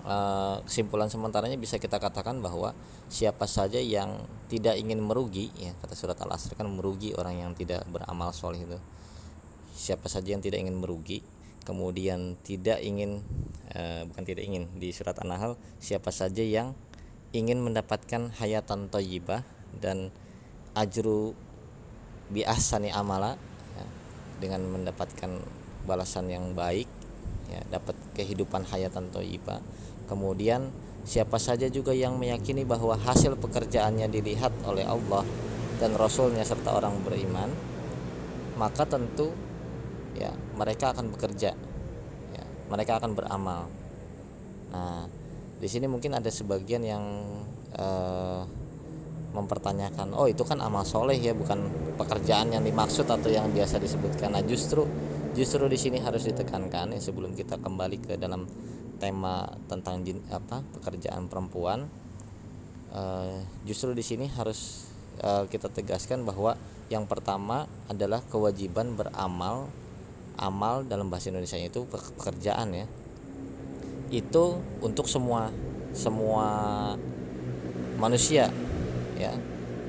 [0.00, 2.72] Eh, kesimpulan sementaranya bisa kita katakan bahwa
[3.12, 7.84] siapa saja yang tidak ingin merugi ya kata surat al-asr kan merugi orang yang tidak
[7.84, 8.80] beramal soleh itu.
[9.76, 11.20] Siapa saja yang tidak ingin merugi
[11.70, 13.22] kemudian tidak ingin
[13.78, 16.74] uh, bukan tidak ingin di surat an-nahl siapa saja yang
[17.30, 19.46] ingin mendapatkan hayatan thayyibah
[19.78, 20.10] dan
[20.74, 21.38] ajru
[22.26, 23.38] bi ahsani amala
[23.78, 23.86] ya,
[24.42, 25.30] dengan mendapatkan
[25.86, 26.90] balasan yang baik
[27.50, 29.62] ya dapat kehidupan hayatan thayyibah.
[30.10, 30.74] Kemudian
[31.06, 35.22] siapa saja juga yang meyakini bahwa hasil pekerjaannya dilihat oleh Allah
[35.78, 37.50] dan Rasulnya serta orang beriman,
[38.58, 39.30] maka tentu
[40.16, 41.54] ya mereka akan bekerja,
[42.34, 43.70] ya, mereka akan beramal.
[44.70, 45.06] Nah,
[45.60, 47.04] di sini mungkin ada sebagian yang
[47.76, 48.42] eh,
[49.30, 54.34] mempertanyakan oh itu kan amal soleh ya bukan pekerjaan yang dimaksud atau yang biasa disebutkan
[54.34, 54.82] nah justru
[55.38, 58.50] justru di sini harus ditekankan ya sebelum kita kembali ke dalam
[59.00, 61.86] tema tentang jin, apa pekerjaan perempuan
[62.92, 64.90] uh, justru di sini harus
[65.22, 66.58] uh, kita tegaskan bahwa
[66.90, 69.70] yang pertama adalah kewajiban beramal
[70.40, 72.86] amal dalam bahasa Indonesia itu pekerjaan ya.
[74.08, 75.52] Itu untuk semua
[75.92, 76.48] semua
[78.00, 78.48] manusia
[79.20, 79.36] ya.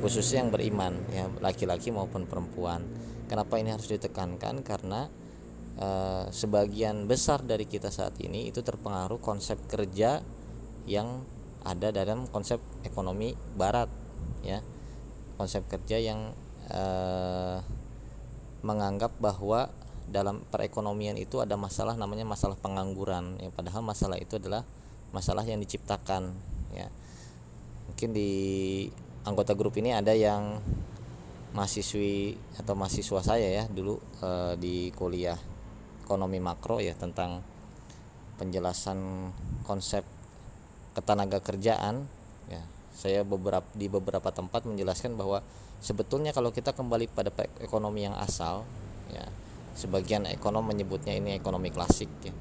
[0.03, 2.83] Khususnya yang beriman ya laki-laki maupun perempuan.
[3.31, 4.59] Kenapa ini harus ditekankan?
[4.59, 5.07] Karena
[5.79, 5.89] e,
[6.35, 10.19] sebagian besar dari kita saat ini itu terpengaruh konsep kerja
[10.83, 11.23] yang
[11.61, 13.87] ada dalam konsep ekonomi barat
[14.43, 14.59] ya.
[15.39, 16.35] Konsep kerja yang
[16.67, 16.83] e,
[18.65, 19.69] menganggap bahwa
[20.11, 23.49] dalam perekonomian itu ada masalah namanya masalah pengangguran ya.
[23.49, 24.67] Padahal masalah itu adalah
[25.15, 26.35] masalah yang diciptakan
[26.75, 26.87] ya.
[27.89, 28.31] Mungkin di
[29.23, 30.59] anggota grup ini ada yang
[31.51, 35.35] mahasiswi atau mahasiswa saya ya dulu e, di kuliah
[36.03, 37.43] ekonomi makro ya tentang
[38.39, 39.31] penjelasan
[39.67, 40.03] konsep
[40.95, 42.07] ketenaga kerjaan
[42.51, 42.63] ya.
[42.91, 45.39] Saya beberapa di beberapa tempat menjelaskan bahwa
[45.79, 47.31] sebetulnya kalau kita kembali pada
[47.63, 48.67] ekonomi yang asal
[49.09, 49.25] ya
[49.75, 52.33] sebagian ekonom menyebutnya ini ekonomi klasik ya.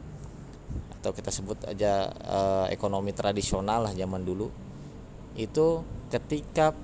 [1.00, 4.52] Atau kita sebut aja uh, ekonomi tradisional lah zaman dulu.
[5.38, 6.74] Itu ketika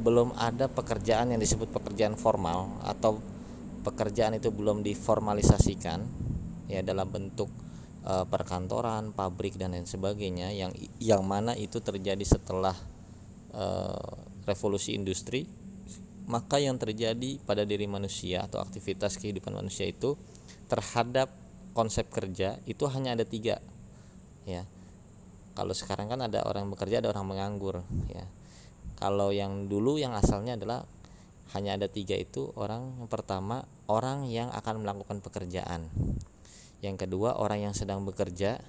[0.00, 3.20] belum ada pekerjaan yang disebut pekerjaan formal atau
[3.84, 6.00] pekerjaan itu belum diformalisasikan
[6.72, 7.52] ya dalam bentuk
[8.08, 12.72] uh, perkantoran, pabrik dan lain sebagainya yang yang mana itu terjadi setelah
[13.52, 14.08] uh,
[14.48, 15.44] revolusi industri
[16.30, 20.14] maka yang terjadi pada diri manusia atau aktivitas kehidupan manusia itu
[20.70, 21.34] terhadap
[21.74, 23.58] konsep kerja itu hanya ada tiga
[24.46, 24.62] ya.
[25.58, 28.24] Kalau sekarang kan ada orang bekerja ada orang menganggur ya.
[28.94, 30.86] Kalau yang dulu yang asalnya adalah
[31.58, 35.90] hanya ada tiga itu orang pertama orang yang akan melakukan pekerjaan.
[36.80, 38.62] Yang kedua orang yang sedang bekerja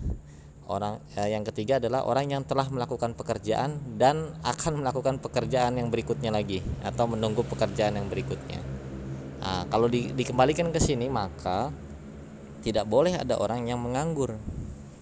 [0.70, 5.90] orang eh, yang ketiga adalah orang yang telah melakukan pekerjaan dan akan melakukan pekerjaan yang
[5.90, 8.62] berikutnya lagi atau menunggu pekerjaan yang berikutnya.
[9.42, 11.74] Nah, kalau di, dikembalikan ke sini maka
[12.62, 14.38] tidak boleh ada orang yang menganggur.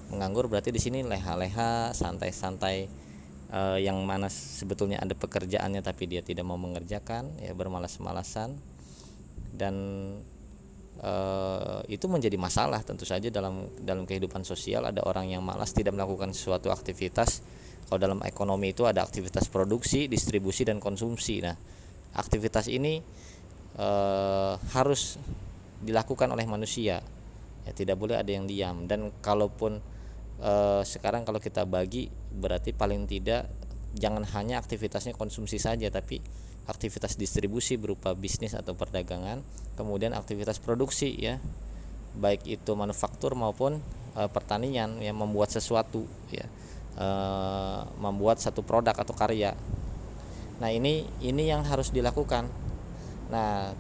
[0.10, 2.88] Menganggur berarti di sini leha-leha, santai-santai
[3.52, 8.56] eh, yang mana sebetulnya ada pekerjaannya tapi dia tidak mau mengerjakan, ya bermalas-malasan
[9.54, 9.76] dan
[11.00, 14.84] Uh, itu menjadi masalah tentu saja dalam dalam kehidupan sosial.
[14.84, 17.40] Ada orang yang malas tidak melakukan suatu aktivitas.
[17.88, 21.40] Kalau dalam ekonomi itu ada aktivitas produksi distribusi dan konsumsi.
[21.40, 21.56] Nah
[22.20, 23.00] aktivitas ini
[23.80, 25.16] uh, harus
[25.80, 27.00] dilakukan oleh manusia.
[27.64, 28.84] Ya tidak boleh ada yang diam.
[28.84, 29.80] Dan kalaupun
[30.44, 33.48] uh, sekarang kalau kita bagi berarti paling tidak
[33.96, 36.22] jangan hanya aktivitasnya konsumsi saja tapi
[36.68, 39.42] aktivitas distribusi berupa bisnis atau perdagangan,
[39.80, 41.38] kemudian aktivitas produksi ya,
[42.18, 43.80] baik itu manufaktur maupun
[44.18, 46.46] e, pertanian yang membuat sesuatu ya,
[46.98, 47.08] e,
[47.98, 49.56] membuat satu produk atau karya.
[50.60, 52.52] Nah ini ini yang harus dilakukan.
[53.32, 53.74] Nah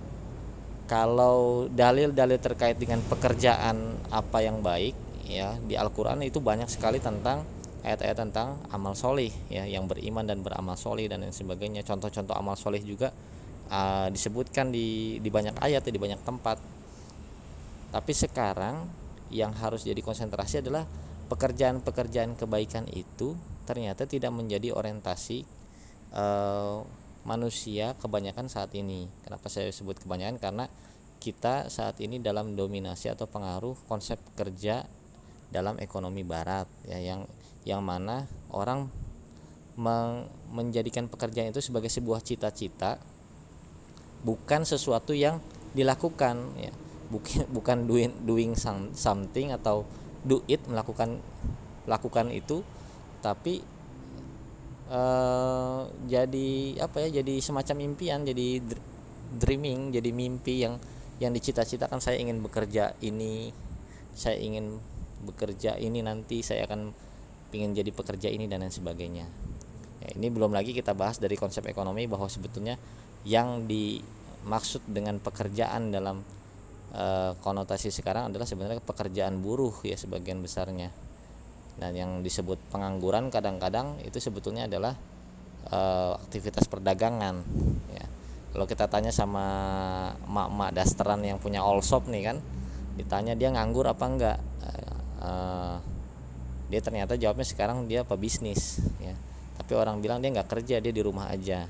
[0.89, 4.97] kalau dalil-dalil terkait dengan pekerjaan apa yang baik
[5.29, 7.45] ya di Al-Quran itu banyak sekali tentang
[7.83, 11.81] ayat-ayat tentang amal soleh ya yang beriman dan beramal soleh dan lain sebagainya.
[11.87, 13.13] Contoh-contoh amal soleh juga
[13.71, 16.57] uh, disebutkan di di banyak ayat ya, di banyak tempat.
[17.89, 18.85] Tapi sekarang
[19.29, 20.85] yang harus jadi konsentrasi adalah
[21.29, 23.37] pekerjaan-pekerjaan kebaikan itu
[23.69, 25.45] ternyata tidak menjadi orientasi
[26.17, 26.81] uh,
[27.23, 29.05] manusia kebanyakan saat ini.
[29.21, 30.41] Kenapa saya sebut kebanyakan?
[30.41, 30.65] Karena
[31.19, 34.87] kita saat ini dalam dominasi atau pengaruh konsep kerja
[35.49, 37.25] dalam ekonomi barat ya yang
[37.65, 38.89] yang mana orang
[40.51, 42.99] menjadikan pekerjaan itu sebagai sebuah cita-cita
[44.27, 45.39] bukan sesuatu yang
[45.71, 46.73] dilakukan ya.
[47.09, 48.53] Bukan bukan doing doing
[48.93, 49.81] something atau
[50.21, 51.17] do it melakukan
[51.89, 52.61] lakukan itu
[53.25, 53.65] tapi
[54.93, 58.61] uh, jadi apa ya jadi semacam impian jadi
[59.41, 60.77] dreaming jadi mimpi yang
[61.17, 63.49] yang dicita-citakan saya ingin bekerja ini
[64.13, 64.77] saya ingin
[65.23, 66.91] bekerja ini nanti saya akan
[67.51, 69.25] ingin jadi pekerja ini dan lain sebagainya.
[69.99, 72.79] Ya, ini belum lagi kita bahas dari konsep ekonomi bahwa sebetulnya
[73.27, 76.23] yang dimaksud dengan pekerjaan dalam
[76.93, 80.93] e, konotasi sekarang adalah sebenarnya pekerjaan buruh ya sebagian besarnya.
[81.79, 84.95] Dan yang disebut pengangguran kadang-kadang itu sebetulnya adalah
[85.67, 85.79] e,
[86.15, 87.43] aktivitas perdagangan
[87.91, 88.05] ya.
[88.49, 89.45] Kalau kita tanya sama
[90.25, 92.37] mak-mak dasteran yang punya all shop nih kan
[92.97, 94.37] ditanya dia nganggur apa enggak
[95.19, 95.31] e,
[96.71, 99.13] dia ternyata jawabnya sekarang dia apa bisnis ya
[99.59, 101.67] tapi orang bilang dia nggak kerja dia di rumah aja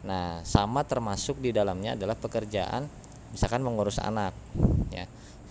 [0.00, 2.88] Nah, sama termasuk di dalamnya adalah pekerjaan
[3.30, 4.32] misalkan mengurus anak
[4.88, 5.04] ya.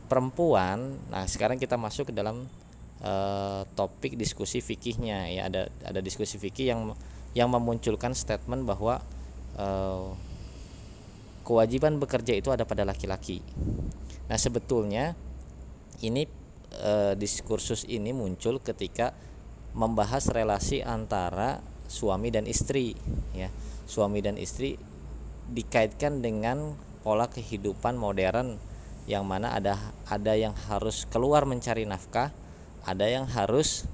[0.09, 2.49] Perempuan, nah sekarang kita masuk ke dalam
[3.05, 6.81] uh, topik diskusi fikihnya ya ada ada diskusi fikih yang
[7.37, 9.05] yang memunculkan statement bahwa
[9.53, 10.09] uh,
[11.45, 13.45] kewajiban bekerja itu ada pada laki-laki.
[14.25, 15.13] Nah, sebetulnya
[16.01, 16.25] ini
[16.77, 19.13] uh, diskursus ini muncul ketika
[19.73, 22.93] membahas relasi antara suami dan istri
[23.33, 23.49] ya
[23.89, 24.77] suami dan istri
[25.49, 28.61] dikaitkan dengan pola kehidupan modern
[29.09, 29.73] yang mana ada
[30.05, 32.29] ada yang harus keluar mencari nafkah,
[32.85, 33.89] ada yang harus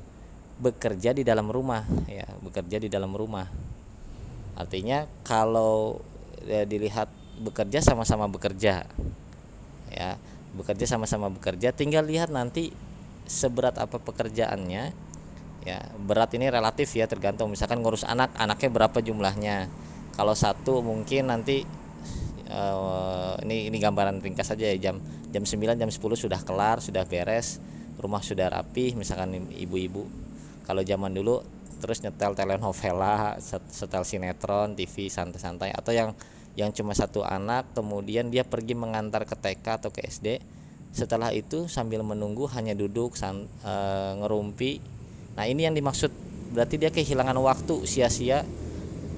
[0.59, 3.47] bekerja di dalam rumah ya, bekerja di dalam rumah.
[4.59, 6.03] Artinya kalau
[6.43, 7.07] ya, dilihat
[7.39, 8.83] bekerja sama-sama bekerja.
[9.95, 10.19] Ya,
[10.55, 12.71] bekerja sama-sama bekerja, tinggal lihat nanti
[13.27, 14.95] seberat apa pekerjaannya.
[15.65, 17.49] Ya, berat ini relatif ya tergantung.
[17.49, 19.67] Misalkan ngurus anak, anaknya berapa jumlahnya.
[20.15, 21.65] Kalau satu mungkin nanti
[22.49, 25.01] uh, ini ini gambaran ringkas saja ya jam
[25.33, 27.59] jam 9 jam 10 sudah kelar sudah beres
[27.99, 30.07] rumah sudah rapi misalkan ibu-ibu.
[30.63, 31.41] Kalau zaman dulu
[31.83, 33.35] terus nyetel telenovela
[33.67, 36.15] setel sinetron TV santai-santai atau yang
[36.55, 40.55] yang cuma satu anak kemudian dia pergi mengantar ke TK atau ke SD
[40.95, 43.73] setelah itu sambil menunggu hanya duduk san, e,
[44.23, 44.79] ngerumpi.
[45.35, 46.07] Nah ini yang dimaksud.
[46.55, 48.47] Berarti dia kehilangan waktu sia-sia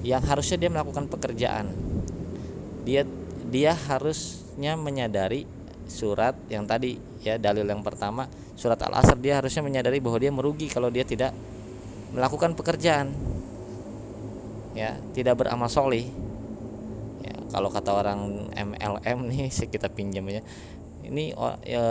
[0.02, 1.70] yang harusnya dia melakukan pekerjaan.
[2.82, 3.06] Dia
[3.46, 5.46] dia harusnya menyadari
[5.86, 8.26] surat yang tadi ya dalil yang pertama.
[8.58, 11.30] Surat al-asr dia harusnya menyadari bahwa dia merugi kalau dia tidak
[12.10, 13.14] melakukan pekerjaan.
[14.74, 16.10] Ya tidak beramal soleh
[17.48, 20.44] kalau kata orang MLM nih kita pinjam ya
[21.08, 21.32] ini
[21.64, 21.84] ya,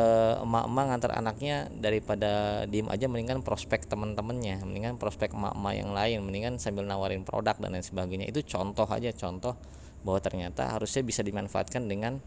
[0.45, 6.53] emak-emak ngantar anaknya daripada diem aja mendingan prospek teman-temannya mendingan prospek emak-emak yang lain mendingan
[6.61, 8.29] sambil nawarin produk dan lain sebagainya.
[8.29, 9.57] Itu contoh aja contoh
[10.05, 12.21] bahwa ternyata harusnya bisa dimanfaatkan dengan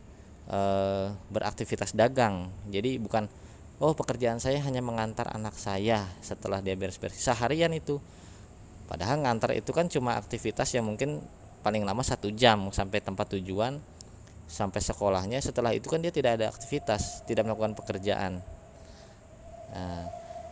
[0.50, 0.60] e,
[1.30, 2.50] beraktivitas dagang.
[2.66, 3.30] Jadi bukan
[3.78, 7.22] oh pekerjaan saya hanya mengantar anak saya setelah dia beres-beres.
[7.22, 8.02] Seharian itu.
[8.90, 11.22] Padahal ngantar itu kan cuma aktivitas yang mungkin
[11.60, 13.80] paling lama satu jam sampai tempat tujuan
[14.50, 15.38] sampai sekolahnya.
[15.38, 18.42] Setelah itu kan dia tidak ada aktivitas tidak melakukan pekerjaan.
[19.70, 20.04] Nah,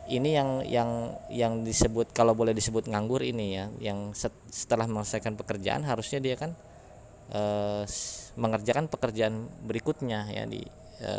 [0.09, 0.91] ini yang yang
[1.29, 4.17] yang disebut kalau boleh disebut nganggur ini ya yang
[4.49, 6.57] setelah menyelesaikan pekerjaan harusnya dia kan
[7.29, 7.43] e,
[8.41, 10.65] mengerjakan pekerjaan berikutnya ya di
[11.03, 11.13] e,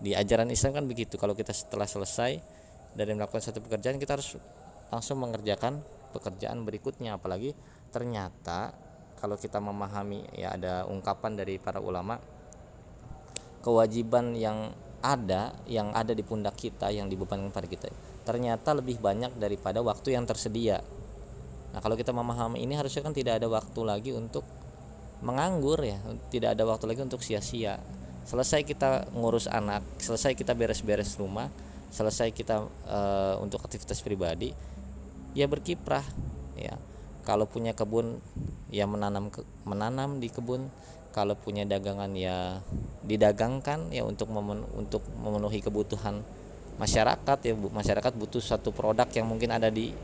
[0.00, 1.20] di ajaran Islam kan begitu.
[1.20, 2.40] Kalau kita setelah selesai
[2.96, 4.38] dari melakukan satu pekerjaan kita harus
[4.88, 5.82] langsung mengerjakan
[6.16, 7.20] pekerjaan berikutnya.
[7.20, 7.52] Apalagi
[7.94, 8.74] ternyata
[9.22, 12.18] kalau kita memahami ya ada ungkapan dari para ulama
[13.62, 17.86] kewajiban yang ada yang ada di pundak kita yang dibebankan pada kita
[18.24, 20.80] ternyata lebih banyak daripada waktu yang tersedia.
[21.76, 24.42] Nah kalau kita memahami ini harusnya kan tidak ada waktu lagi untuk
[25.20, 26.00] menganggur ya.
[26.32, 27.76] Tidak ada waktu lagi untuk sia-sia.
[28.24, 31.52] Selesai kita ngurus anak selesai kita beres-beres rumah
[31.94, 33.00] selesai kita e,
[33.38, 34.50] untuk aktivitas pribadi
[35.30, 36.02] ya berkiprah
[36.58, 36.74] ya
[37.24, 38.20] kalau punya kebun
[38.68, 40.68] ya menanam ke, menanam di kebun.
[41.14, 42.58] Kalau punya dagangan ya
[43.06, 46.20] didagangkan ya untuk memen, untuk memenuhi kebutuhan
[46.76, 47.38] masyarakat.
[47.46, 49.94] Ya masyarakat butuh satu produk yang mungkin ada di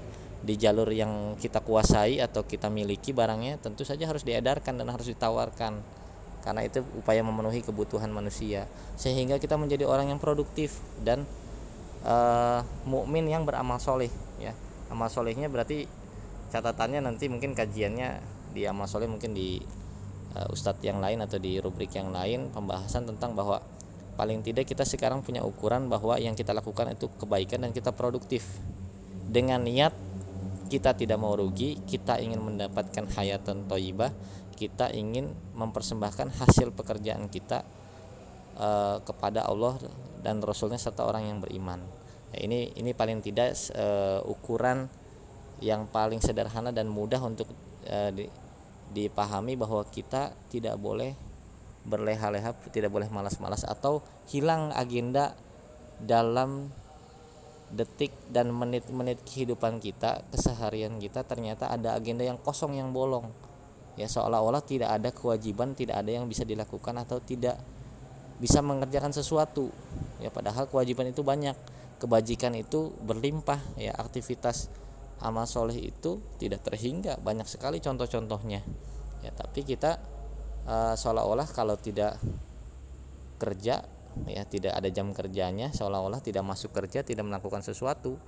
[0.41, 5.11] di jalur yang kita kuasai atau kita miliki barangnya tentu saja harus diedarkan dan harus
[5.11, 5.83] ditawarkan.
[6.41, 8.65] Karena itu upaya memenuhi kebutuhan manusia.
[8.97, 11.27] Sehingga kita menjadi orang yang produktif dan
[12.07, 14.09] uh, mukmin yang beramal soleh
[14.41, 14.55] ya.
[14.89, 15.91] Amal solehnya berarti
[16.51, 19.63] catatannya nanti mungkin kajiannya di amal mungkin di
[20.35, 23.63] uh, ustadz yang lain atau di rubrik yang lain pembahasan tentang bahwa
[24.19, 28.45] paling tidak kita sekarang punya ukuran bahwa yang kita lakukan itu kebaikan dan kita produktif.
[29.31, 29.95] Dengan niat
[30.67, 34.11] kita tidak mau rugi kita ingin mendapatkan hayatan toyibah
[34.61, 37.65] kita ingin mempersembahkan hasil pekerjaan kita
[38.61, 39.81] uh, kepada Allah
[40.21, 41.81] dan Rasulnya serta orang yang beriman.
[42.37, 44.93] Ya, ini ini paling tidak uh, ukuran
[45.61, 47.49] yang paling sederhana dan mudah untuk
[47.85, 48.25] e, di,
[48.91, 51.15] dipahami bahwa kita tidak boleh
[51.85, 55.33] berleha-leha, tidak boleh malas-malas atau hilang agenda
[56.01, 56.69] dalam
[57.71, 63.31] detik dan menit-menit kehidupan kita, keseharian kita ternyata ada agenda yang kosong yang bolong.
[63.95, 67.61] Ya seolah-olah tidak ada kewajiban, tidak ada yang bisa dilakukan atau tidak
[68.43, 69.71] bisa mengerjakan sesuatu.
[70.19, 71.55] Ya padahal kewajiban itu banyak,
[72.03, 74.73] kebajikan itu berlimpah ya aktivitas
[75.21, 78.61] amal soleh itu tidak terhingga banyak sekali contoh-contohnya.
[79.21, 80.01] Ya tapi kita
[80.65, 82.17] uh, seolah-olah kalau tidak
[83.41, 83.85] kerja
[84.27, 88.19] ya tidak ada jam kerjanya seolah-olah tidak masuk kerja tidak melakukan sesuatu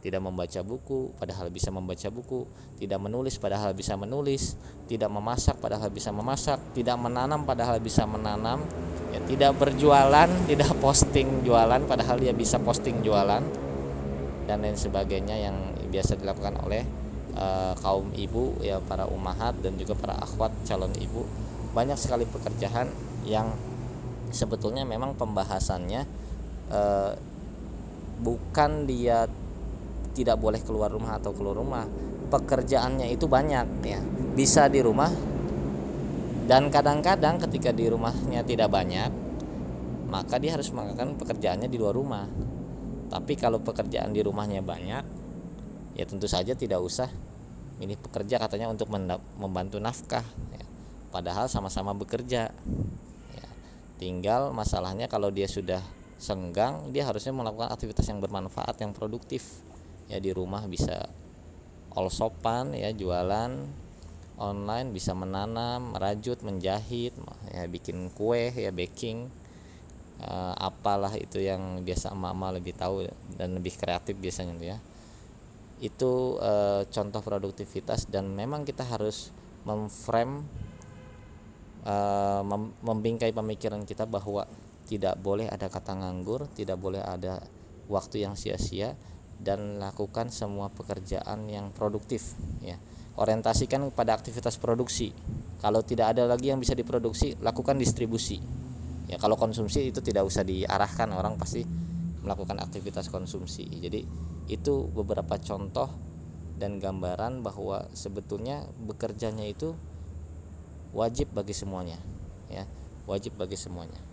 [0.00, 2.48] tidak membaca buku padahal bisa membaca buku
[2.80, 4.56] tidak menulis padahal bisa menulis
[4.88, 8.64] tidak memasak padahal bisa memasak tidak menanam padahal bisa menanam
[9.12, 13.44] ya tidak berjualan tidak posting jualan padahal dia bisa posting jualan
[14.48, 15.56] dan lain sebagainya yang
[15.90, 16.86] biasa dilakukan oleh
[17.36, 21.26] uh, kaum ibu ya para umahat dan juga para akhwat calon ibu.
[21.74, 22.90] Banyak sekali pekerjaan
[23.26, 23.52] yang
[24.30, 26.02] sebetulnya memang pembahasannya
[26.70, 27.12] uh,
[28.22, 29.26] bukan dia
[30.14, 31.84] tidak boleh keluar rumah atau keluar rumah.
[32.30, 34.00] Pekerjaannya itu banyak ya.
[34.34, 35.10] Bisa di rumah
[36.46, 39.10] dan kadang-kadang ketika di rumahnya tidak banyak
[40.10, 42.26] maka dia harus melakukan pekerjaannya di luar rumah.
[43.10, 45.19] Tapi kalau pekerjaan di rumahnya banyak
[46.00, 47.12] ya tentu saja tidak usah.
[47.80, 48.88] Ini pekerja katanya untuk
[49.36, 50.64] membantu nafkah ya.
[51.12, 52.52] padahal sama-sama bekerja
[53.36, 53.48] ya.
[53.96, 55.80] tinggal masalahnya kalau dia sudah
[56.20, 59.60] senggang dia harusnya melakukan aktivitas yang bermanfaat yang produktif.
[60.08, 61.08] Ya di rumah bisa
[61.92, 63.52] all sopan ya jualan.
[64.40, 67.12] Online bisa menanam merajut menjahit
[67.52, 69.28] ya bikin kue ya baking.
[70.20, 73.08] Uh, apalah itu yang biasa mama lebih tahu
[73.40, 74.76] dan lebih kreatif biasanya ya
[75.80, 79.32] itu uh, contoh produktivitas dan memang kita harus
[79.64, 80.44] memframe
[81.88, 84.44] uh, mem membingkai pemikiran kita bahwa
[84.84, 87.40] tidak boleh ada kata nganggur tidak boleh ada
[87.88, 88.94] waktu yang sia-sia
[89.40, 92.76] dan lakukan semua pekerjaan yang produktif ya.
[93.16, 95.12] Orientasikan pada aktivitas produksi.
[95.60, 98.40] Kalau tidak ada lagi yang bisa diproduksi lakukan distribusi.
[99.10, 101.66] Ya kalau konsumsi itu tidak usah diarahkan orang pasti
[102.20, 103.64] melakukan aktivitas konsumsi.
[103.68, 104.04] Jadi
[104.50, 105.88] itu beberapa contoh
[106.60, 109.72] dan gambaran bahwa sebetulnya bekerjanya itu
[110.92, 111.96] wajib bagi semuanya
[112.52, 112.66] ya.
[113.08, 114.09] Wajib bagi semuanya